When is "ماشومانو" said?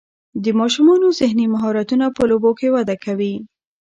0.59-1.07